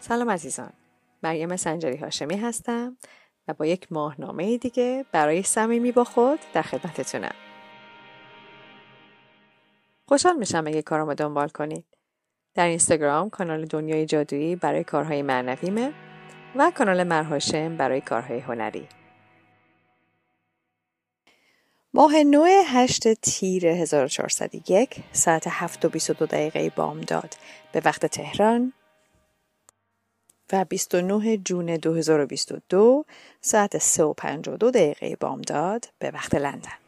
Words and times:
سلام 0.00 0.30
عزیزان. 0.30 0.72
مریم 1.22 1.56
سنجری 1.56 1.96
هاشمی 1.96 2.36
هستم 2.36 2.96
و 3.48 3.54
با 3.54 3.66
یک 3.66 3.92
ماهنامه 3.92 4.58
دیگه 4.58 5.04
برای 5.12 5.42
صمیمی 5.42 5.92
با 5.92 6.04
خود 6.04 6.38
در 6.52 6.62
خدمتتونم. 6.62 7.34
خوشحال 10.08 10.36
میشم 10.36 10.64
اگه 10.66 10.82
کارامو 10.82 11.14
دنبال 11.14 11.48
کنید. 11.48 11.84
در 12.54 12.66
اینستاگرام 12.66 13.30
کانال 13.30 13.64
دنیای 13.64 14.06
جادویی 14.06 14.56
برای 14.56 14.84
کارهای 14.84 15.22
معنویمه 15.22 15.92
و 16.56 16.72
کانال 16.74 17.02
مرهاشم 17.02 17.76
برای 17.76 18.00
کارهای 18.00 18.38
هنری. 18.38 18.88
ماه 21.94 22.22
نو 22.22 22.44
هشت 22.66 23.12
تیر 23.14 23.66
1401 23.66 25.02
ساعت 25.12 25.44
7 25.50 25.84
و 25.84 25.88
22 25.88 26.26
دقیقه 26.26 26.70
بامداد. 26.70 27.34
به 27.72 27.82
وقت 27.84 28.06
تهران 28.06 28.72
و 30.52 30.64
29 30.64 31.36
جون 31.36 31.76
2022 31.76 33.04
ساعت 33.40 33.78
3 33.78 34.04
و 34.04 34.12
52 34.12 34.70
دقیقه 34.70 35.16
بامداد 35.16 35.88
به 35.98 36.10
وقت 36.10 36.34
لندن. 36.34 36.78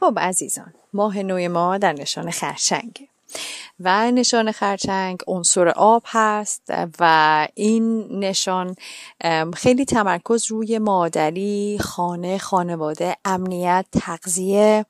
خب 0.00 0.18
عزیزان 0.18 0.74
ماه 0.92 1.22
نو 1.22 1.48
ما 1.48 1.78
در 1.78 1.92
نشان 1.92 2.30
خرچنگ 2.30 3.08
و 3.80 4.10
نشان 4.10 4.52
خرچنگ 4.52 5.20
عنصر 5.26 5.68
آب 5.68 6.02
هست 6.06 6.62
و 7.00 7.48
این 7.54 8.06
نشان 8.24 8.74
خیلی 9.54 9.84
تمرکز 9.84 10.50
روی 10.50 10.78
مادری 10.78 11.78
خانه 11.80 12.38
خانواده 12.38 13.16
امنیت 13.24 13.86
تغذیه 13.92 14.86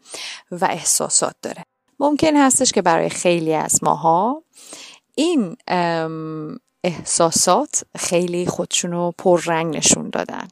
و 0.51 0.65
احساسات 0.65 1.35
داره 1.43 1.65
ممکن 2.01 2.37
هستش 2.37 2.73
که 2.73 2.83
برای 2.83 3.09
خیلی 3.09 3.55
از 3.55 3.85
ماها 3.85 4.43
این 5.15 5.57
احساسات 6.85 7.83
خیلی 7.97 8.47
خودشونو 8.47 9.13
پررنگ 9.19 9.77
نشون 9.77 10.11
دادن. 10.11 10.49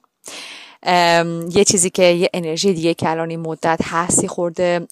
یه 1.50 1.64
چیزی 1.64 1.90
که 1.90 2.02
یه 2.02 2.30
انرژی 2.34 2.72
دیگه 2.72 2.94
که 2.94 3.10
الان 3.10 3.30
این 3.30 3.40
مدت 3.40 3.80
هستی 3.82 4.28
خورده 4.28 4.86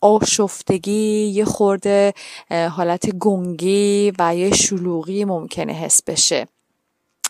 آشفتگی 0.00 1.26
یه 1.26 1.44
خورده 1.44 2.14
حالت 2.50 3.10
گنگی 3.10 4.12
و 4.18 4.36
یه 4.36 4.54
شلوغی 4.54 5.24
ممکنه 5.24 5.72
حس 5.72 6.02
بشه. 6.02 6.46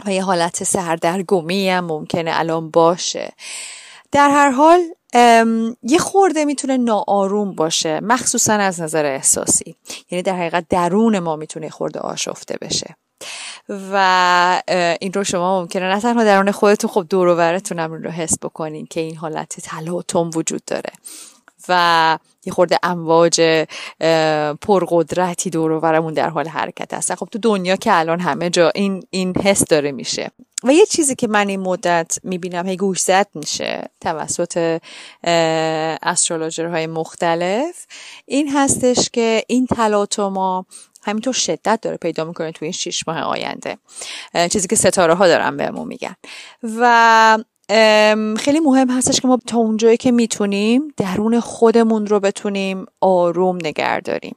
و 0.06 0.12
یه 0.12 0.24
حالت 0.24 0.64
سردرگمی 0.64 1.68
هم 1.70 1.84
ممکنه 1.84 2.30
الان 2.34 2.70
باشه. 2.70 3.32
در 4.12 4.30
هر 4.30 4.50
حال 4.50 4.80
یه 5.82 5.98
خورده 5.98 6.44
می‌تونه 6.44 6.76
ناآروم 6.76 7.54
باشه 7.54 8.00
مخصوصا 8.00 8.52
از 8.52 8.80
نظر 8.80 9.04
احساسی. 9.04 9.76
یعنی 10.10 10.22
در 10.22 10.36
حقیقت 10.36 10.64
درون 10.68 11.18
ما 11.18 11.36
می‌تونه 11.36 11.70
خورده 11.70 12.00
آشفته 12.00 12.58
بشه. 12.60 12.96
و 13.68 14.62
این 15.00 15.12
رو 15.12 15.24
شما 15.24 15.60
ممکنه 15.60 15.84
نه 15.84 16.00
تنها 16.00 16.24
درون 16.24 16.50
خودتون 16.50 16.90
خب 16.90 17.06
دور 17.10 17.28
و 17.28 17.40
هم 17.80 17.92
رو 17.92 18.10
حس 18.10 18.38
بکنین 18.42 18.86
که 18.86 19.00
این 19.00 19.16
حالت 19.16 19.60
تلاطم 19.60 20.30
وجود 20.34 20.64
داره. 20.66 20.92
و 21.68 22.18
یه 22.44 22.52
خورده 22.52 22.78
امواج 22.82 23.66
پرقدرتی 24.60 25.50
دور 25.50 25.70
و 25.72 26.10
در 26.10 26.28
حال 26.28 26.48
حرکت 26.48 26.94
هست 26.94 27.14
خب 27.14 27.28
تو 27.32 27.38
دنیا 27.38 27.76
که 27.76 27.98
الان 27.98 28.20
همه 28.20 28.50
جا 28.50 28.72
این 28.74 29.02
این 29.10 29.36
حس 29.36 29.64
داره 29.64 29.92
میشه. 29.92 30.30
و 30.64 30.72
یه 30.72 30.86
چیزی 30.86 31.14
که 31.14 31.28
من 31.28 31.48
این 31.48 31.60
مدت 31.60 32.18
می‌بینم 32.22 32.66
هی 32.66 32.76
گوش 32.76 33.00
زد 33.00 33.26
میشه 33.34 33.90
توسط 34.00 34.80
های 36.58 36.86
مختلف 36.86 37.86
این 38.26 38.48
هستش 38.52 39.10
که 39.10 39.42
این 39.48 39.66
تلاطما 39.66 40.66
همینطور 41.02 41.32
شدت 41.32 41.78
داره 41.82 41.96
پیدا 41.96 42.24
می‌کنه 42.24 42.52
توی 42.52 42.66
این 42.66 42.72
شیش 42.72 43.08
ماه 43.08 43.20
آینده. 43.20 43.78
چیزی 44.50 44.68
که 44.68 44.77
ستاره 44.77 45.14
ها 45.14 45.27
دارن 45.27 45.56
بهمون 45.56 45.89
میگن. 45.89 46.16
و 46.62 47.39
خیلی 48.39 48.60
مهم 48.60 48.90
هستش 48.90 49.20
که 49.20 49.28
ما 49.28 49.39
تا 49.46 49.58
اونجایی 49.58 49.96
که 49.96 50.12
می‌تونیم 50.12 50.94
درون 50.96 51.40
خودمون 51.40 52.06
رو 52.06 52.20
بتونیم 52.20 52.86
آروم 53.00 53.56
نگه 53.56 54.00
داریم. 54.00 54.36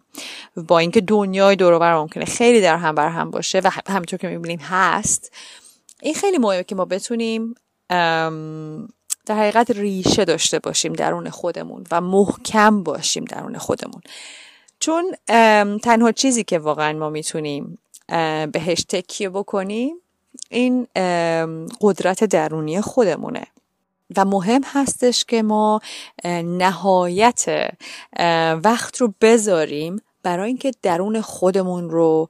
با 0.67 0.79
اینکه 0.79 1.01
دنیای 1.01 1.55
دور 1.55 1.95
ممکنه 1.95 2.25
خیلی 2.25 2.61
در 2.61 2.77
هم 2.77 2.95
بر 2.95 3.09
هم 3.09 3.31
باشه 3.31 3.59
و 3.63 3.71
همینطور 3.87 4.19
که 4.19 4.27
می‌بینیم 4.27 4.59
هست 4.59 5.31
این 6.01 6.13
خیلی 6.13 6.37
مهمه 6.37 6.63
که 6.63 6.75
ما 6.75 6.85
بتونیم 6.85 7.55
در 9.25 9.35
حقیقت 9.35 9.71
ریشه 9.71 10.25
داشته 10.25 10.59
باشیم 10.59 10.93
درون 10.93 11.29
خودمون 11.29 11.83
و 11.91 12.01
محکم 12.01 12.83
باشیم 12.83 13.25
درون 13.25 13.57
خودمون. 13.57 14.01
چون 14.79 15.15
تنها 15.77 16.11
چیزی 16.11 16.43
که 16.43 16.59
واقعا 16.59 16.93
ما 16.93 17.09
می‌تونیم 17.09 17.77
بهش 18.51 18.85
تکیه 18.89 19.29
بکنیم 19.29 19.95
این 20.49 20.87
قدرت 21.81 22.23
درونی 22.23 22.81
خودمونه. 22.81 23.47
و 24.17 24.25
مهم 24.25 24.61
هستش 24.65 25.25
که 25.25 25.43
ما 25.43 25.81
نهایت 26.43 27.69
وقت 28.63 28.97
رو 28.97 29.13
بذاریم 29.21 30.01
برای 30.23 30.47
اینکه 30.47 30.71
درون 30.81 31.21
خودمون 31.21 31.89
رو 31.89 32.29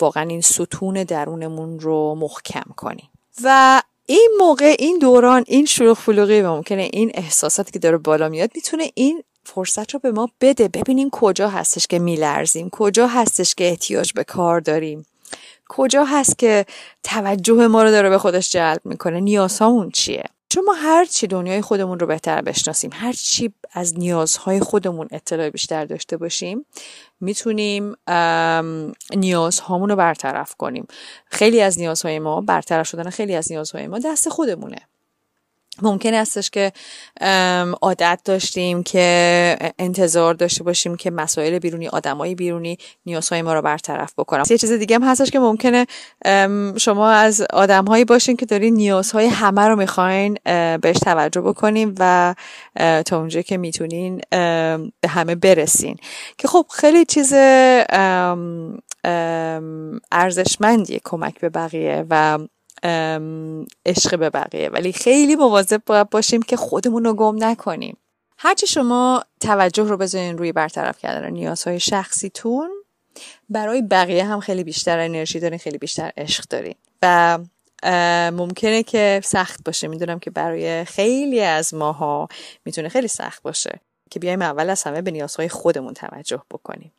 واقعا 0.00 0.22
این 0.22 0.40
ستون 0.40 1.04
درونمون 1.04 1.80
رو 1.80 2.14
محکم 2.14 2.72
کنیم. 2.76 3.10
و 3.44 3.82
این 4.06 4.30
موقع 4.38 4.76
این 4.78 4.98
دوران 4.98 5.44
این 5.46 5.66
شلوغ 5.66 5.96
فلوغی 5.96 6.40
و 6.40 6.56
ممکنه 6.56 6.90
این 6.92 7.10
احساساتی 7.14 7.72
که 7.72 7.78
داره 7.78 7.98
بالا 7.98 8.28
میاد 8.28 8.50
می‌تونه 8.54 8.90
این 8.94 9.22
فرصت 9.44 9.94
رو 9.94 10.00
به 10.00 10.10
ما 10.10 10.28
بده. 10.40 10.68
ببینیم 10.68 11.10
کجا 11.10 11.48
هستش 11.48 11.86
که 11.86 11.98
میلرزیم 11.98 12.70
کجا 12.70 13.06
هستش 13.06 13.54
که 13.54 13.68
احتیاج 13.68 14.12
به 14.12 14.24
کار 14.24 14.60
داریم. 14.60 15.06
کجا 15.68 16.04
هست 16.04 16.38
که 16.38 16.66
توجه 17.02 17.66
ما 17.66 17.82
رو 17.82 17.90
داره 17.90 18.10
به 18.10 18.18
خودش 18.18 18.50
جلب 18.50 18.80
می‌کنه. 18.84 19.20
نیازهامون 19.20 19.90
چیه؟ 19.90 20.24
چون 20.50 20.64
ما 20.64 20.72
هر 20.72 21.04
چی 21.04 21.26
دنیای 21.26 21.62
خودمون 21.62 21.98
رو 21.98 22.06
بهتر 22.06 22.42
بشناسیم 22.42 22.90
هر 22.94 23.12
چی 23.12 23.52
از 23.72 23.98
نیازهای 23.98 24.60
خودمون 24.60 25.08
اطلاع 25.10 25.50
بیشتر 25.50 25.84
داشته 25.84 26.16
باشیم 26.16 26.66
می‌تونیم 27.20 27.94
نیازهامون 29.16 29.88
رو 29.88 29.96
برطرف 29.96 30.54
کنیم. 30.54 30.86
خیلی 31.26 31.60
از 31.60 31.78
نیازهای 31.78 32.18
ما 32.18 32.40
برطرف 32.40 32.88
شدن 32.88 33.10
خیلی 33.10 33.34
از 33.34 33.52
نیازهای 33.52 33.86
ما 33.86 33.98
دست 33.98 34.28
خودمونه. 34.28 34.78
ممکن 35.82 36.14
استش 36.14 36.50
که 36.50 36.72
عادت 37.82 38.20
داشتیم 38.24 38.82
که 38.82 39.56
انتظار 39.78 40.34
داشته 40.34 40.64
باشیم 40.64 40.96
که 40.96 41.10
مسائل 41.10 41.58
بیرونی 41.58 41.88
آدمای 41.88 42.34
بیرونی 42.34 42.78
نیازهای 43.06 43.42
ما 43.42 43.54
رو 43.54 43.62
برطرف 43.62 44.14
بکنم 44.18 44.42
یه 44.50 44.58
چیز 44.58 44.72
دیگه 44.72 44.96
هم 44.96 45.02
هستش 45.02 45.30
که 45.30 45.38
ممکنه 45.38 45.86
شما 46.76 47.10
از 47.10 47.46
آدمهایی 47.52 48.04
باشین 48.04 48.36
که 48.36 48.46
دارین 48.46 48.74
نیازهای 48.74 49.26
همه 49.26 49.68
رو 49.68 49.76
می‌خواین 49.76 50.38
بهش 50.82 50.98
توجه 51.02 51.40
بکنیم 51.40 51.94
و 51.98 52.34
تا 53.06 53.18
اونجا 53.18 53.42
که 53.42 53.56
می‌تونین 53.56 54.20
به 54.30 55.08
همه 55.08 55.34
برسین. 55.34 55.96
که 56.38 56.48
خب 56.48 56.66
خیلی 56.70 57.04
چیز 57.04 57.32
ارزشمندیه 60.12 61.00
کمک 61.04 61.40
به 61.40 61.48
بقیه 61.48 62.06
و 62.10 62.38
عشق 63.86 64.18
به 64.18 64.30
بقیه. 64.30 64.68
ولی 64.68 64.92
خیلی 64.92 65.36
مواظب 65.36 65.82
باید 65.86 66.10
باشیم 66.10 66.42
که 66.42 66.56
خودمون 66.56 67.04
رو 67.04 67.14
گم 67.14 67.44
نکنیم. 67.44 67.96
هرچی 68.38 68.66
شما 68.66 69.24
توجه 69.40 69.82
رو 69.82 69.96
بذارین 69.96 70.38
روی 70.38 70.52
برطرف 70.52 70.98
کردن 70.98 71.30
نیازهای 71.30 71.80
شخصیتون 71.80 72.70
برای 73.48 73.82
بقیه 73.82 74.24
هم 74.24 74.40
خیلی 74.40 74.64
بیشتر 74.64 74.98
انرژی 74.98 75.40
دارین 75.40 75.58
خیلی 75.58 75.78
بیشتر 75.78 76.12
عشق 76.16 76.44
دارین. 76.50 76.74
و 77.02 77.38
ممکنه 78.32 78.82
که 78.82 79.20
سخت 79.24 79.64
باشه. 79.64 79.88
می‌دونم 79.88 80.18
که 80.18 80.30
برای 80.30 80.84
خیلی 80.84 81.40
از 81.40 81.74
ماها 81.74 82.28
می‌تونه 82.64 82.88
خیلی 82.88 83.08
سخت 83.08 83.42
باشه 83.42 83.80
که 84.10 84.20
بیایم 84.20 84.42
اول 84.42 84.70
از 84.70 84.82
همه 84.82 85.02
به 85.02 85.10
نیازهای 85.10 85.48
خودمون 85.48 85.94
توجه 85.94 86.42
بکنیم. 86.50 86.92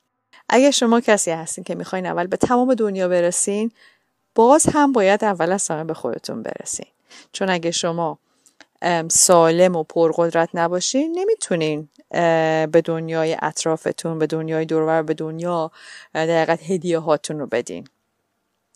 اگر 0.50 0.72
شما 0.72 1.02
کسی 1.02 1.32
هستین 1.32 1.64
که 1.64 1.76
می‌خواین 1.76 2.06
اول 2.06 2.28
به 2.28 2.38
تمام 2.38 2.74
دنیا 2.74 3.08
برسین 3.08 3.72
باز 4.36 4.66
هم 4.74 4.92
باید 4.92 5.24
اول 5.24 5.52
از 5.52 5.68
همه 5.68 5.84
به 5.84 5.94
خودتون 5.94 6.44
برسین. 6.44 6.88
چون 7.32 7.50
اگه 7.50 7.72
شما 7.72 8.20
سالم 9.10 9.76
و 9.76 9.84
پرقدرت 9.84 10.50
نباشین 10.54 11.20
نمی‌تونین 11.20 11.90
به 12.72 12.82
دنیای 12.86 13.38
اطرافتون 13.42 14.20
به 14.20 14.28
دنیای 14.28 14.66
دورور 14.66 15.02
به 15.02 15.14
دنیا 15.14 15.72
دقیقت 16.14 16.72
هدیه 16.72 17.00
هاتون 17.00 17.40
رو 17.40 17.48
بدین. 17.48 17.88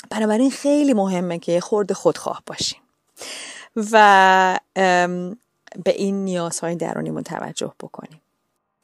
بنابراین 0.09 0.51
خیلی 0.51 0.93
مهمه 0.93 1.39
که 1.39 1.59
خورد 1.59 1.93
خودخواه 1.93 2.43
باشین. 2.45 2.79
و 3.91 4.59
به 5.83 5.91
این 5.91 6.23
نیازهای 6.23 6.75
درونیمون 6.75 7.23
توجه 7.23 7.73
بکنیم. 7.79 8.21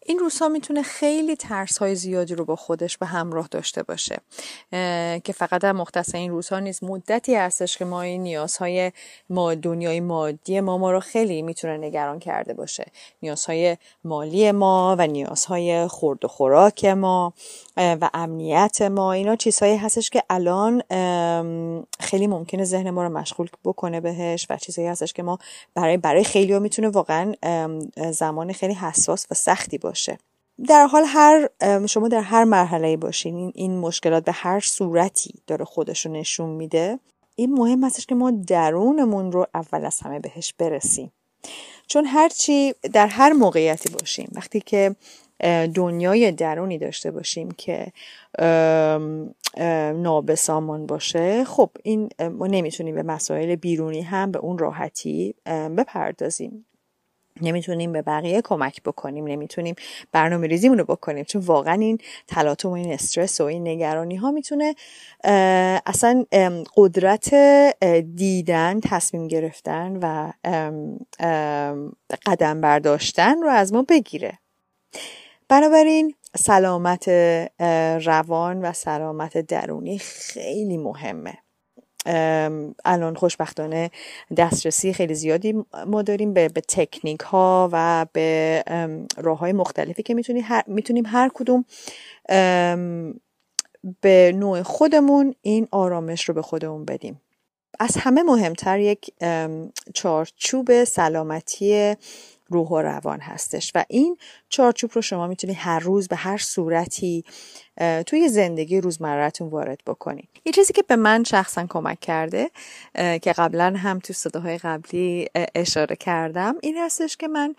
این 0.09 0.19
روزها 0.19 0.47
می‌تونه 0.47 0.81
خیلی 0.81 1.35
ترس 1.35 1.77
های 1.77 1.95
زیادی 1.95 2.35
رو 2.35 2.45
با 2.45 2.55
خودش 2.55 2.97
به 2.97 3.05
همراه 3.05 3.47
داشته 3.51 3.83
باشه 3.83 4.17
که 5.23 5.33
فقط 5.35 5.61
در 5.61 5.71
مختص 5.71 6.15
این 6.15 6.31
روزها 6.31 6.59
نیست. 6.59 6.83
مدتی 6.83 7.35
هستش 7.35 7.77
که 7.77 7.85
ما 7.85 8.01
این 8.01 8.23
نیازهای 8.23 8.91
ما 9.29 9.55
دنیای 9.55 9.99
مادی 9.99 10.59
ما 10.59 10.77
ما 10.77 10.91
رو 10.91 10.99
خیلی 10.99 11.41
می‌تونه 11.41 11.77
نگران 11.77 12.19
کرده 12.19 12.53
باشه. 12.53 12.85
نیازهای 13.21 13.77
مالی 14.03 14.51
ما 14.51 14.95
و 14.99 15.07
نیازهای 15.07 15.87
خورد 15.87 16.25
و 16.25 16.27
خوراک 16.27 16.85
ما 16.85 17.33
و 17.77 18.09
امنیت 18.13 18.81
ما. 18.81 19.13
اینا 19.13 19.35
چیزهایی 19.35 19.77
هستش 19.77 20.09
که 20.09 20.23
الان 20.29 20.81
خیلی 21.99 22.27
ممکنه 22.27 22.63
ذهن 22.63 22.89
ما 22.89 23.03
رو 23.03 23.09
مشغول 23.09 23.49
بکنه 23.63 24.01
بهش 24.01 24.47
و 24.49 24.57
چیزهایی 24.57 24.89
هستش 24.89 25.13
که 25.13 25.23
ما 25.23 25.39
برای 25.73 25.97
برای 25.97 26.23
خیلی 26.23 26.53
ها 26.53 26.59
می‌تونه 26.59 26.89
واقعا 26.89 27.33
زمان 28.11 28.53
خیلی 28.53 28.73
حساس 28.73 29.25
و 29.31 29.33
سختی 29.33 29.77
باشه. 29.77 29.98
در 30.67 30.85
حال 30.85 31.03
هر 31.07 31.49
شما 31.87 32.07
در 32.07 32.21
هر 32.21 32.43
مرحله 32.43 32.97
باشین 32.97 33.51
این, 33.55 33.77
مشکلات 33.77 34.25
به 34.25 34.31
هر 34.31 34.59
صورتی 34.59 35.33
داره 35.47 35.65
خودش 35.65 36.05
رو 36.05 36.11
نشون 36.11 36.49
میده. 36.49 36.99
این 37.35 37.53
مهم 37.53 37.83
هستش 37.83 38.05
که 38.05 38.15
ما 38.15 38.31
درونمون 38.31 39.31
رو 39.31 39.47
اول 39.53 39.85
از 39.85 39.99
همه 39.99 40.19
بهش 40.19 40.53
برسیم. 40.57 41.11
چون 41.87 42.05
هرچی 42.05 42.73
در 42.93 43.07
هر 43.07 43.33
موقعیتی 43.33 43.89
باشیم 43.89 44.29
وقتی 44.35 44.59
که 44.59 44.95
دنیای 45.73 46.31
درونی 46.31 46.77
داشته 46.77 47.11
باشیم 47.11 47.51
که 47.51 47.91
نابسامان 49.93 50.85
باشه 50.85 51.43
خب 51.43 51.69
این 51.83 52.09
ما 52.31 52.47
نمی‌تونیم 52.47 52.95
به 52.95 53.03
مسائل 53.03 53.55
بیرونی 53.55 54.01
هم 54.01 54.31
به 54.31 54.39
اون 54.39 54.57
راحتی 54.57 55.35
بپردازیم. 55.77 56.65
نمی‌تونیم 57.41 57.91
به 57.91 58.01
بقیه 58.01 58.41
کمک 58.41 58.83
بکنیم 58.83 59.27
نمی‌تونیم 59.27 59.75
برنامه 60.11 60.47
ریزیمون 60.47 60.77
رو 60.77 60.85
بکنیم. 60.85 61.23
چون 61.23 61.41
واقعا 61.41 61.73
این 61.73 61.97
تلاطم 62.27 62.69
و 62.69 62.71
این 62.71 62.93
استرس 62.93 63.41
و 63.41 63.43
این 63.43 63.67
نگرانی 63.67 64.15
ها 64.15 64.31
می‌تونه 64.31 64.75
اصلا 65.85 66.25
قدرت 66.75 67.33
دیدن 68.15 68.79
تصمیم 68.79 69.27
گرفتن 69.27 69.99
و 70.01 70.31
قدم 72.25 72.61
برداشتن 72.61 73.41
رو 73.41 73.49
از 73.49 73.73
ما 73.73 73.81
بگیره. 73.81 74.39
بنابراین 75.47 76.15
سلامت 76.35 77.09
روان 78.05 78.61
و 78.61 78.73
سلامت 78.73 79.37
درونی 79.37 79.97
خیلی 79.97 80.77
مهمه. 80.77 81.37
الان 82.85 83.15
خوشبختانه 83.15 83.91
دسترسی 84.37 84.93
خیلی 84.93 85.13
زیادی 85.15 85.65
ما 85.87 86.01
داریم 86.01 86.33
به, 86.33 86.49
به 86.49 86.61
تکنیک 86.61 87.19
ها 87.19 87.69
و 87.71 88.05
به 88.13 88.63
راه 89.17 89.37
های 89.37 89.53
مختلفی 89.53 90.03
که 90.03 90.13
می‌تونیم 90.13 90.43
هر, 90.47 90.63
می‌تونیم 90.67 91.03
هر 91.05 91.31
کدوم 91.33 91.65
به 94.01 94.31
نوع 94.35 94.61
خودمون 94.61 95.35
این 95.41 95.67
آرامش 95.71 96.23
رو 96.29 96.33
به 96.33 96.41
خودمون 96.41 96.85
بدیم. 96.85 97.21
از 97.79 97.97
همه 97.97 98.23
مهمتر 98.23 98.79
یک 98.79 99.13
چارچوب 99.93 100.83
سلامتی 100.83 101.95
روح 102.49 102.67
و 102.67 102.81
روان 102.81 103.19
هستش. 103.19 103.71
و 103.75 103.85
این 103.87 104.17
چارچوب 104.49 104.91
رو 104.93 105.01
شما 105.01 105.27
می‌تونید 105.27 105.57
هر 105.59 105.79
روز 105.79 106.07
به 106.07 106.15
هر 106.15 106.37
صورتی 106.37 107.23
توی 108.05 108.29
زندگی 108.29 108.81
روزمرهتون 108.81 109.49
وارد 109.49 109.81
بکنید 109.87 110.29
یه 110.45 110.51
چیزی 110.51 110.73
که 110.73 110.83
به 110.83 110.95
من 110.95 111.23
شخصا 111.23 111.65
کمک 111.69 111.99
کرده 111.99 112.49
که 112.95 113.33
قبلا 113.37 113.73
هم 113.77 113.99
تو 113.99 114.13
صداهای 114.13 114.57
قبلی 114.57 115.27
اشاره 115.55 115.95
کردم 115.95 116.55
این 116.61 116.77
هستش 116.77 117.17
که 117.17 117.27
من 117.27 117.55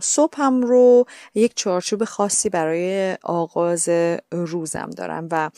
صبحم 0.00 0.62
رو 0.62 1.06
یک 1.34 1.52
چارچوب 1.56 2.04
خاصی 2.04 2.48
برای 2.48 3.16
آغاز 3.22 3.88
روزم 4.32 4.90
دارم 4.90 5.28
و 5.30 5.50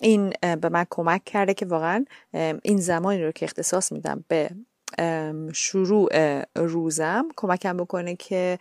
این 0.00 0.32
به 0.60 0.68
من 0.68 0.86
کمک 0.90 1.24
کرده 1.24 1.54
که 1.54 1.66
واقعا 1.66 2.04
این 2.62 2.80
زمانی 2.80 3.22
رو 3.22 3.32
که 3.32 3.44
اختصاص 3.44 3.92
میدم 3.92 4.24
به 4.28 4.50
شروع 5.52 6.08
روزم 6.56 7.28
کمکم 7.36 7.76
بکنه 7.76 8.16
که 8.16 8.58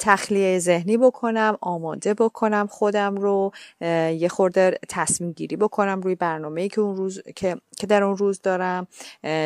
تخلیه 0.00 0.58
ذهنی 0.58 0.96
بکنم 0.96 1.58
آماده 1.60 2.14
بکنم 2.14 2.66
خودم 2.66 3.16
رو 3.16 3.52
یه 3.80 4.28
خورده 4.28 4.78
تصمیم 4.88 5.32
گیری 5.32 5.56
بکنم 5.56 6.00
روی 6.00 6.14
برنامه 6.14 6.68
که 6.68 6.80
اون 6.80 6.96
روز 6.96 7.22
که, 7.36 7.56
که 7.78 7.86
در 7.86 8.02
اون 8.02 8.16
روز 8.16 8.40
دارم 8.42 8.86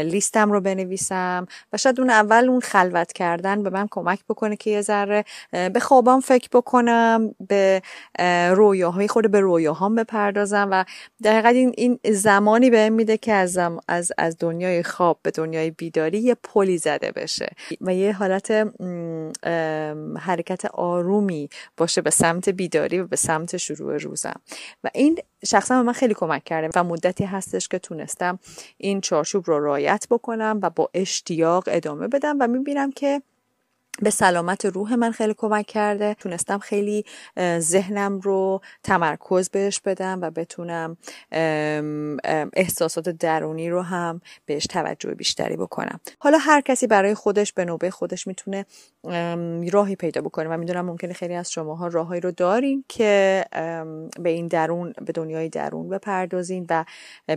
لیستم 0.05 0.53
رو 0.53 0.61
بنویسم 0.61 1.47
و 1.73 1.77
شاید 1.77 2.01
اون 2.01 2.11
اول 2.11 2.49
اون 2.49 2.61
خلوت 2.61 3.13
کردن 3.13 3.63
به 3.63 3.71
من 3.71 3.89
کمک 3.91 4.21
بکنه 4.29 4.57
که 4.57 4.71
یه 4.71 4.81
ذره 4.81 5.25
به 5.51 5.81
خوابام 5.81 6.21
فکر 6.21 6.49
بکنم 6.53 7.35
به 7.49 7.83
رویاهای 8.51 9.09
خود 9.09 9.31
به 9.31 9.41
رویاهام 9.41 9.95
بپردازم 9.95 10.69
و 10.71 10.85
در 11.23 11.47
این, 11.47 11.73
این 11.77 11.99
زمانی 12.11 12.71
بهم 12.71 12.93
میده 12.93 13.17
که 13.17 13.33
از, 13.33 13.59
از, 13.89 14.13
از 14.19 14.37
دنیای 14.39 14.83
خواب 14.83 15.19
به 15.23 15.31
دنیای 15.31 15.71
بیدار 15.71 16.15
یه 16.15 16.37
پلی 16.43 16.79
زده 16.79 17.13
بشه 17.13 17.49
و 17.81 17.95
یه 17.95 18.13
حالت 18.13 18.51
حرکت 20.19 20.65
آرومی 20.65 21.49
باشه 21.77 22.01
به 22.01 22.11
سمت 22.11 22.49
بیداری 22.49 22.99
و 22.99 23.07
به 23.07 23.17
سمت 23.17 23.57
شروع 23.57 23.97
روزم. 23.97 24.41
و 24.85 24.91
این 24.95 25.19
شخصا 25.47 25.77
به 25.77 25.83
من 25.83 25.93
خیلی 25.93 26.15
کمک 26.15 26.45
کرده 26.45 26.81
و 26.81 26.85
مدتی 26.85 27.25
هستش 27.25 27.69
که 27.69 27.79
تونستم 27.79 28.22
این 28.77 29.01
چارچوب 29.01 29.45
رو 29.47 29.61
رایت 29.61 30.07
بکنم 30.11 30.59
و 30.63 30.71
با 30.71 30.91
اشتیاق 30.95 31.65
ادامه 31.67 32.09
بدم 32.09 32.37
و 32.41 32.49
می‌بینم 32.49 32.93
که 32.93 33.23
به 34.01 34.11
سلامت 34.11 34.65
روح 34.65 34.95
من 34.95 35.11
خیلی 35.11 35.35
کمک 35.35 35.67
کرده. 35.67 36.15
تونستم 36.15 36.59
خیلی 36.59 37.05
ذهنم 37.59 38.21
رو 38.21 38.61
تمرکز 38.83 39.51
بهش 39.51 39.81
بدم 39.81 40.19
و 40.23 40.31
بتونم 40.31 40.97
احساسات 42.55 43.09
درونی 43.09 43.71
رو 43.71 43.83
هم 43.83 44.21
بهش 44.47 44.67
توجه 44.67 45.15
بیشتری 45.15 45.57
بکنم. 45.57 46.01
حالا 46.19 46.39
هر 46.39 46.61
کسی 46.61 46.87
برای 46.87 47.15
خودش 47.15 47.53
به 47.53 47.65
نوبه 47.65 47.91
خودش 47.91 48.27
می‌تونه 48.27 48.67
راهی 49.73 49.97
پیدا 49.97 50.21
بکنه. 50.21 50.49
و 50.49 50.57
می‌دونم 50.57 50.85
ممکنه 50.85 51.13
خیلی 51.13 51.35
از 51.35 51.53
شماها 51.53 51.87
راههایی 51.87 52.21
رو 52.21 52.31
دارین 52.31 52.85
که 52.89 53.45
به 54.21 54.31
این 54.31 54.49
درون 54.49 54.93
به 55.07 55.13
دنیای 55.13 55.49
درون 55.49 55.89
بپردازین 55.89 56.67
و 56.71 56.85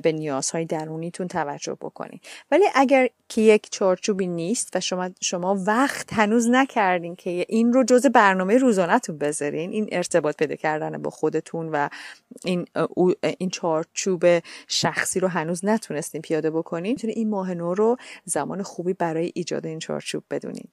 به 0.01 0.11
نیازهای 0.11 0.65
درونیتون 0.65 1.27
توجه 1.27 1.77
بکنین. 1.81 2.19
ولی 2.51 2.63
اگر 2.75 3.09
که 3.29 3.41
یک 3.41 3.67
چارچوبی 3.71 4.27
نیست 4.27 4.75
و 4.75 4.79
شما 4.79 5.09
شما 5.21 5.57
وقت 5.67 6.13
هنوز 6.13 6.44
نکردین 6.49 7.15
که 7.15 7.45
این 7.49 7.73
رو 7.73 7.83
جز 7.83 8.05
برنامه 8.05 8.57
روزانهتون 8.57 9.17
بذارین. 9.17 9.71
این 9.71 9.89
ارتباط 9.91 10.35
پیدا 10.37 10.55
کردن 10.55 11.01
با 11.01 11.09
خودتون 11.09 11.69
و 11.69 11.89
این 12.45 12.65
این 13.37 13.49
چارچوب 13.49 14.25
شخصی 14.67 15.19
رو 15.19 15.27
هنوز 15.27 15.65
نتونستین 15.65 16.21
پیاده 16.21 16.51
بکنین. 16.51 16.91
می‌تونه 16.91 17.13
این 17.13 17.29
ماه 17.29 17.53
نو 17.53 17.73
رو 17.73 17.97
زمان 18.25 18.63
خوبی 18.63 18.93
برای 18.93 19.31
ایجاد 19.35 19.65
این 19.65 19.79
چارچوب 19.79 20.23
بدونین. 20.31 20.67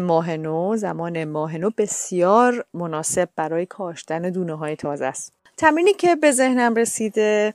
ماه 0.00 0.36
نو 0.36 0.76
زمان 0.76 1.24
ماه 1.24 1.58
نو 1.58 1.70
بسیار 1.78 2.64
مناسب 2.74 3.28
برای 3.36 3.66
کاشتن 3.66 4.30
دونه 4.30 4.54
های 4.54 4.76
تازه 4.76 5.04
است. 5.04 5.32
تمرینی 5.56 5.92
که 5.92 6.16
به 6.16 6.32
ذهنم 6.32 6.74
رسیده 6.74 7.54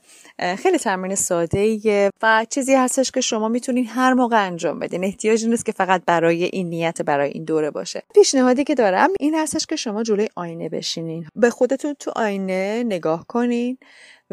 خیلی 0.58 0.78
تمرین 0.78 1.14
ساده 1.14 1.58
ایه 1.58 2.10
و 2.22 2.46
چیزی 2.50 2.74
هستش 2.74 3.10
که 3.10 3.20
شما 3.20 3.48
می‌تونین 3.48 3.86
هر 3.86 4.12
موقع 4.12 4.46
انجام 4.46 4.78
بدین. 4.78 5.04
احتیاجی 5.04 5.48
نیست 5.48 5.66
که 5.66 5.72
فقط 5.72 6.02
برای 6.06 6.44
این 6.44 6.68
نیت 6.68 7.02
برای 7.02 7.30
این 7.30 7.44
دوره 7.44 7.70
باشه. 7.70 8.02
پیشنهادی 8.14 8.64
که 8.64 8.74
دارم 8.74 9.10
این 9.20 9.34
هستش 9.34 9.66
که 9.66 9.76
شما 9.76 10.02
جلوی 10.02 10.28
آینه 10.36 10.68
بشینین. 10.68 11.26
به 11.36 11.50
خودتون 11.50 11.94
تو 11.94 12.12
آینه 12.16 12.82
نگاه 12.86 13.26
کنین 13.26 13.78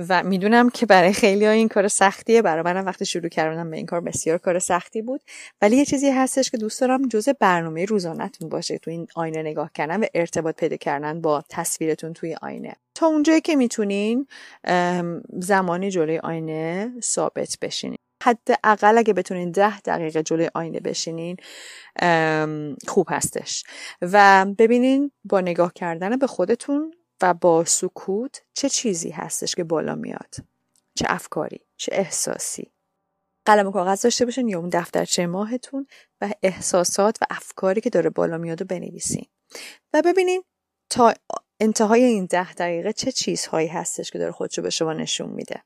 و 0.09 0.23
می‌دونم 0.23 0.69
که 0.69 0.85
برای 0.85 1.13
خیلی 1.13 1.45
ها 1.45 1.51
این 1.51 1.67
کار 1.67 1.87
سختیه. 1.87 2.41
برای 2.41 2.63
منم 2.63 2.85
وقتی 2.85 3.05
شروع 3.05 3.29
کردم 3.29 3.71
به 3.71 3.77
این 3.77 3.85
کار 3.85 4.01
بسیار 4.01 4.37
کار 4.37 4.59
سختی 4.59 5.01
بود. 5.01 5.21
ولی 5.61 5.77
یه 5.77 5.85
چیزی 5.85 6.09
هستش 6.09 6.51
که 6.51 6.57
دوست 6.57 6.81
دارم 6.81 7.07
جزء 7.07 7.33
برنامه 7.39 7.85
روزانهتون 7.85 8.49
باشه 8.49 8.77
تو 8.77 8.91
این 8.91 9.07
آینه 9.15 9.41
نگاه 9.41 9.71
کردن 9.73 9.99
و 9.99 10.05
ارتباط 10.13 10.55
پیدا 10.55 10.75
کردن 10.75 11.21
با 11.21 11.43
تصویرتون 11.49 12.13
توی 12.13 12.35
آینه. 12.41 12.75
تا 12.97 13.07
اونجایی 13.07 13.41
که 13.41 13.55
می‌تونین 13.55 14.27
زمانی 15.39 15.91
جلوی 15.91 16.17
آینه 16.17 16.91
ثابت 17.01 17.57
بشینین. 17.61 17.97
حداقل 18.23 18.97
اگه 18.97 19.13
بتونین 19.13 19.51
ده 19.51 19.79
دقیقه 19.79 20.23
جلوی 20.23 20.49
آینه 20.53 20.79
بشینین 20.79 21.37
خوب 22.87 23.07
هستش. 23.09 23.63
و 24.01 24.45
ببینین 24.57 25.11
با 25.23 25.41
نگاه 25.41 25.73
کردن 25.73 26.17
به 26.17 26.27
خودتون 26.27 26.93
و 27.21 27.33
با 27.33 27.65
سکوت 27.65 28.41
چه 28.53 28.69
چیزی 28.69 29.09
هستش 29.09 29.55
که 29.55 29.63
بالا 29.63 29.95
میاد. 29.95 30.35
چه 30.95 31.05
افکاری 31.09 31.59
چه 31.77 31.91
احساسی. 31.95 32.71
قلم 33.45 33.67
و 33.67 33.71
کاغذ 33.71 34.01
داشته 34.01 34.25
باشین 34.25 34.47
یا 34.47 34.59
اون 34.59 34.69
دفترچه 34.69 35.27
ماهتون 35.27 35.87
و 36.21 36.29
احساسات 36.43 37.17
و 37.21 37.25
افکاری 37.29 37.81
که 37.81 37.89
داره 37.89 38.09
بالا 38.09 38.37
میاد 38.37 38.61
و 38.61 38.65
بنویسین. 38.65 39.25
و 39.93 40.01
ببینین 40.05 40.43
تا 40.89 41.13
انتهای 41.59 42.03
این 42.03 42.25
ده 42.25 42.53
دقیقه 42.53 42.93
چه 42.93 43.11
چیزهایی 43.11 43.67
هستش 43.67 44.11
که 44.11 44.19
داره 44.19 44.31
خودشو 44.31 44.61
به 44.61 44.69
شما 44.69 44.93
نشون 44.93 45.29
میده؟ 45.29 45.63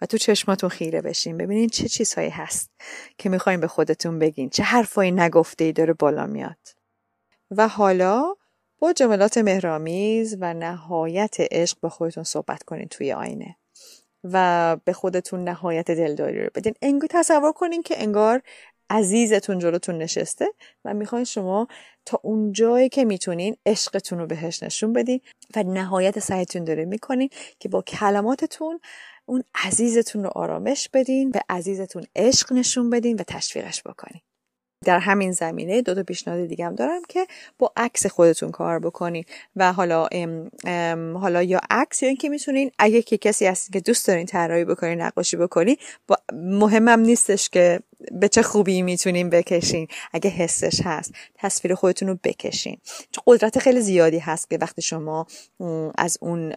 و 0.00 0.06
تو 0.06 0.18
چشماتون 0.18 0.70
خیره 0.70 1.00
بشین. 1.00 1.36
ببینین 1.36 1.68
چه 1.68 1.88
چیزهایی 1.88 2.30
هست 2.30 2.70
که 3.18 3.28
می‌خواین 3.28 3.60
به 3.60 3.66
خودتون 3.66 4.18
بگین. 4.18 4.50
چه 4.50 4.62
حرفایی 4.62 5.10
نگفته 5.10 5.64
ای 5.64 5.72
داره 5.72 5.92
بالا 5.92 6.26
میاد. 6.26 6.58
و 7.50 7.68
حالا 7.68 8.34
با 8.78 8.92
جملات 8.92 9.38
مهرامیز 9.38 10.36
و 10.40 10.54
نهایت 10.54 11.36
عشق 11.40 11.76
با 11.80 11.88
خودتون 11.88 12.24
صحبت 12.24 12.62
کنید 12.62 12.88
توی 12.88 13.12
آینه. 13.12 13.56
و 14.24 14.76
به 14.84 14.92
خودتون 14.92 15.44
نهایت 15.44 15.90
دلداری 15.90 16.44
رو 16.44 16.50
بدین. 16.54 16.74
انگار 16.82 17.08
تصور 17.12 17.52
کنین 17.52 17.82
که 17.82 18.02
انگار 18.02 18.42
عزیزتون 18.90 19.58
جلوتون 19.58 19.98
نشسته 19.98 20.46
و 20.84 20.94
می‌خواین 20.94 21.24
شما 21.24 21.68
تا 22.04 22.20
اون 22.22 22.52
جایی 22.52 22.88
که 22.88 23.04
می‌تونین 23.04 23.56
عشقتون 23.66 24.18
رو 24.18 24.26
بهش 24.26 24.62
نشون 24.62 24.92
بدین 24.92 25.20
و 25.56 25.62
نهایت 25.62 26.18
سعیتون 26.18 26.64
داره 26.64 26.84
می‌کنین 26.84 27.30
که 27.58 27.68
با 27.68 27.82
کلماتتون 27.82 28.80
اون 29.26 29.44
عزیزتون 29.54 30.24
رو 30.24 30.30
آرامش 30.34 30.88
بدین 30.92 31.30
به 31.30 31.40
عزیزتون 31.48 32.04
عشق 32.16 32.52
نشون 32.52 32.90
بدین 32.90 33.16
و 33.16 33.22
تشویقش 33.22 33.82
بکنین. 33.82 34.20
در 34.84 34.98
همین 34.98 35.32
زمینه 35.32 35.82
دو 35.82 35.94
تا 35.94 36.02
پیشنهاد 36.02 36.46
دیگه 36.46 36.66
هم 36.66 36.74
دارم 36.74 37.02
که 37.08 37.26
با 37.58 37.72
عکس 37.76 38.06
خودتون 38.06 38.50
کار 38.50 38.78
بکنین 38.78 39.24
و 39.56 39.72
حالا 39.72 40.06
ام 40.12 40.50
ام 40.64 41.16
حالا 41.16 41.42
یا 41.42 41.60
عکس 41.70 42.02
یا 42.02 42.08
اینکه 42.08 42.28
می‌تونین 42.28 42.70
اگه 42.78 43.02
که 43.02 43.18
کسی 43.18 43.46
هستین 43.46 43.72
که 43.72 43.80
دوست 43.80 44.08
دارین 44.08 44.26
طراحی 44.26 44.64
بکنین 44.64 45.00
نقاشی 45.00 45.36
بکنین 45.36 45.76
با 46.06 46.16
مهمم 46.32 47.00
نیستش 47.00 47.48
که 47.48 47.80
به 48.12 48.28
چه 48.28 48.42
خوبی 48.42 48.82
می‌تونین 48.82 49.30
بکشین. 49.30 49.88
اگه 50.12 50.30
حسش 50.30 50.80
هست 50.84 51.12
تصویر 51.34 51.74
خودتون 51.74 52.08
رو 52.08 52.18
بکشین. 52.24 52.78
چون 53.10 53.22
قدرت 53.26 53.58
خیلی 53.58 53.80
زیادی 53.80 54.18
هست 54.18 54.50
که 54.50 54.58
وقتی 54.60 54.82
شما 54.82 55.26
از 55.98 56.18
اون 56.20 56.54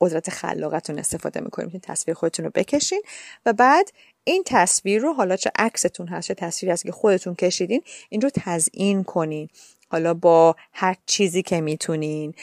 قدرت 0.00 0.30
خلاقتون 0.30 0.98
استفاده 0.98 1.40
می‌تونین 1.40 1.80
تصویر 1.80 2.14
خودتون 2.14 2.44
رو 2.44 2.50
بکشین. 2.54 3.02
و 3.46 3.52
بعد 3.52 3.90
این 4.24 4.42
تصویر 4.46 5.02
رو 5.02 5.12
حالا 5.12 5.36
چه 5.36 5.50
عکستون 5.56 6.08
هست 6.08 6.28
چه 6.28 6.34
تصویری 6.34 6.72
هست 6.72 6.84
که 6.84 6.92
خودتون 6.92 7.34
کشیدین 7.34 7.82
این 8.08 8.20
رو 8.20 8.30
تزیین 8.34 9.04
کنین. 9.04 9.48
حالا 9.88 10.14
با 10.14 10.56
هر 10.72 10.96
چیزی 11.06 11.42
که 11.42 11.60
می‌تونین 11.60 12.34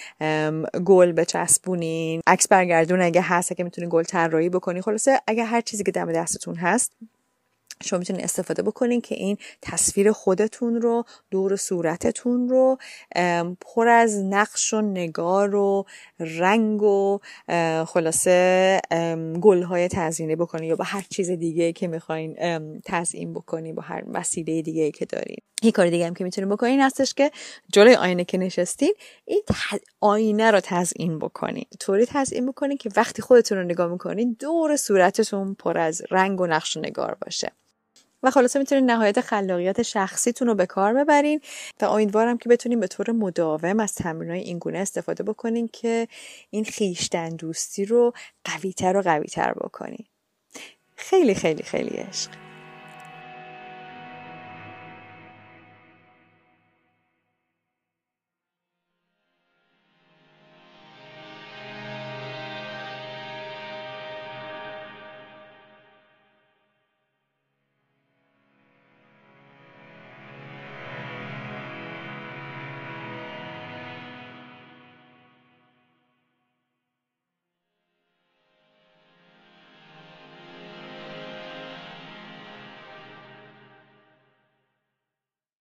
گل 0.86 1.12
بچسبونین. 1.12 2.22
عکس 2.28 2.48
برگردون 2.48 3.02
اگه 3.02 3.22
هست 3.22 3.56
که 3.56 3.64
می‌تونین 3.64 3.90
گل 3.94 4.04
طراحی 4.04 4.50
بکنین. 4.50 4.82
خلاصه 4.82 5.22
اگه 5.28 5.44
هر 5.44 5.62
چیزی 5.62 5.84
که 5.84 5.92
دم 5.92 6.12
دستتون 6.12 6.56
هست 6.56 6.92
شما 7.84 8.00
می‌تونید 8.00 8.24
استفاده 8.24 8.64
بکنین 8.64 9.02
که 9.02 9.16
این 9.16 9.38
تصویر 9.62 10.12
خودتون 10.12 10.82
رو 10.82 11.04
دور 11.32 11.56
صورتتون 11.56 12.50
رو 12.50 12.78
پر 13.62 13.88
از 13.88 14.24
نقش 14.24 14.74
و 14.74 14.82
نگار 14.82 15.56
و 15.56 15.86
رنگ 16.20 16.82
و 16.82 17.20
خلاصه 17.88 18.80
گلهای 19.42 19.88
تزیینی 19.88 20.36
بکنین 20.36 20.70
یا 20.70 20.76
با 20.76 20.84
هر 20.84 21.06
چیز 21.10 21.32
دیگه 21.32 21.74
که 21.74 21.88
می‌خواین 21.88 22.36
تزیین 22.86 23.34
بکنین 23.34 23.76
با 23.76 23.82
هر 23.82 24.04
وسیله 24.14 24.62
دیگه 24.62 24.92
که 24.92 25.06
دارین. 25.06 25.38
یه 25.64 25.72
کار 25.72 25.90
دیگه 25.90 26.08
هم 26.08 26.14
که 26.14 26.24
می‌تونین 26.24 26.50
بکنین 26.50 26.82
هستش 26.82 27.14
که 27.14 27.32
جلوی 27.72 27.96
آینه 27.96 28.24
که 28.26 28.38
نشستین 28.38 28.94
این 29.26 29.42
آینه 30.02 30.52
رو 30.52 30.60
تزیین 30.64 31.20
بکنین. 31.20 31.66
طوری 31.80 32.06
تزیین 32.06 32.46
بکنین 32.46 32.78
که 32.78 32.90
وقتی 32.96 33.22
خودتون 33.22 33.58
رو 33.58 33.64
نگاه 33.64 33.92
می‌کنین 33.92 34.38
دور 34.40 34.76
صورتتون 34.76 35.54
پر 35.54 35.78
از 35.78 36.02
رنگ 36.12 36.42
و 36.42 36.48
نقش 36.48 36.78
و 36.78 36.80
نگار 36.80 37.18
باشه. 37.26 37.52
و 38.24 38.32
خلاصه 38.32 38.60
می‌تونید 38.60 38.92
نهایت 38.92 39.22
خلاقیت 39.22 39.82
شخصیتون 39.82 40.48
رو 40.48 40.56
به 40.56 40.66
کار 40.66 40.94
ببرین 40.94 41.42
و 41.82 41.86
امیدوارم 41.86 42.38
که 42.38 42.50
بتونین 42.50 42.80
به 42.80 42.88
طور 42.88 43.12
مداوم 43.12 43.80
از 43.80 43.96
تمرینای 43.96 44.40
این 44.40 44.60
گونه 44.60 44.78
استفاده 44.78 45.24
بکنین 45.24 45.70
که 45.74 46.08
این 46.50 46.66
خیشتن 46.66 47.30
دوستی 47.30 47.86
رو 47.86 48.14
قویتر 48.44 48.98
و 48.98 49.02
قویتر 49.02 49.54
بکنین. 49.54 50.06
خیلی 50.96 51.36
خیلی 51.36 51.64
خیلی 51.64 51.98
عشق. 51.98 52.47